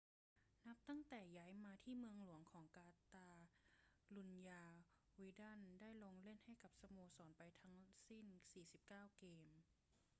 [0.67, 3.29] นับตั้งแต่ย้ายมาที่เมืองหลวงของกาตา
[4.15, 4.63] ลุญญา
[5.21, 7.75] วิดัลได้ลงเล่นให้กับสโมสรไปทั้ง
[8.07, 9.47] สิ้น 49 เกม